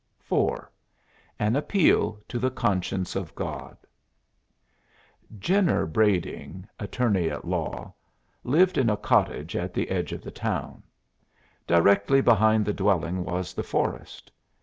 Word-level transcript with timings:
IV 0.31 0.65
AN 1.37 1.55
APPEAL 1.55 2.19
TO 2.27 2.39
THE 2.39 2.49
CONSCIENCE 2.49 3.15
OF 3.15 3.35
GOD 3.35 3.77
Jenner 5.37 5.85
Brading, 5.85 6.67
attorney 6.79 7.29
at 7.29 7.45
law, 7.45 7.93
lived 8.43 8.79
in 8.79 8.89
a 8.89 8.97
cottage 8.97 9.55
at 9.55 9.75
the 9.75 9.89
edge 9.91 10.11
of 10.11 10.23
the 10.23 10.31
town. 10.31 10.81
Directly 11.67 12.19
behind 12.19 12.65
the 12.65 12.73
dwelling 12.73 13.23
was 13.23 13.53
the 13.53 13.61
forest. 13.61 14.31